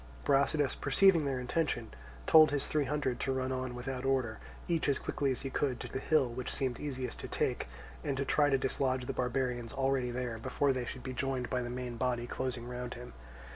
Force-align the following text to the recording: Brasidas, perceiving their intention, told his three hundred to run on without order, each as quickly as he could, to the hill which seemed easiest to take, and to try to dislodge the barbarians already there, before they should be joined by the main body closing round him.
Brasidas, 0.25 0.73
perceiving 0.73 1.25
their 1.25 1.39
intention, 1.39 1.93
told 2.25 2.49
his 2.49 2.65
three 2.65 2.85
hundred 2.85 3.19
to 3.19 3.31
run 3.31 3.51
on 3.51 3.75
without 3.75 4.03
order, 4.03 4.39
each 4.67 4.89
as 4.89 4.97
quickly 4.97 5.31
as 5.31 5.41
he 5.43 5.51
could, 5.51 5.79
to 5.79 5.87
the 5.87 5.99
hill 5.99 6.27
which 6.27 6.51
seemed 6.51 6.79
easiest 6.79 7.19
to 7.19 7.27
take, 7.27 7.67
and 8.03 8.17
to 8.17 8.25
try 8.25 8.49
to 8.49 8.57
dislodge 8.57 9.05
the 9.05 9.13
barbarians 9.13 9.73
already 9.73 10.09
there, 10.09 10.39
before 10.39 10.73
they 10.73 10.85
should 10.85 11.03
be 11.03 11.13
joined 11.13 11.51
by 11.51 11.61
the 11.61 11.69
main 11.69 11.97
body 11.97 12.25
closing 12.25 12.67
round 12.67 12.95
him. 12.95 13.13